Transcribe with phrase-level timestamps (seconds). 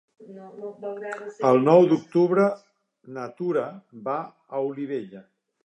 [1.49, 2.47] El nou d'octubre
[3.19, 3.69] na Tura
[4.09, 4.19] va
[4.57, 5.27] a Olivella.